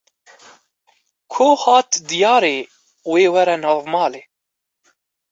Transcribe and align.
Ku 1.31 1.47
hat 1.63 1.91
diyarê, 2.09 2.57
wê 3.11 3.23
were 3.33 3.55
nav 3.63 3.79
malê 3.93 4.21